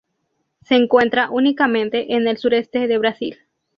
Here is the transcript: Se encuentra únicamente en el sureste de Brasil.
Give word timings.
Se 0.63 0.73
encuentra 0.73 1.29
únicamente 1.29 2.15
en 2.15 2.27
el 2.27 2.39
sureste 2.39 2.87
de 2.87 2.97
Brasil. 2.97 3.37